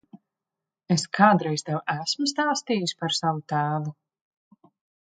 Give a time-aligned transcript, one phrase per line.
[0.95, 3.97] Es kādreiz tev esmu stāstījis par savu tēvu?